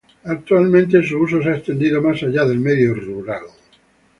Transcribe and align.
Actualmente 0.23 1.03
su 1.05 1.19
uso 1.19 1.43
se 1.43 1.49
ha 1.49 1.55
extendido 1.57 2.01
más 2.01 2.23
allá 2.23 2.43
del 2.43 2.59
medio 2.59 2.95
rural. 2.95 3.43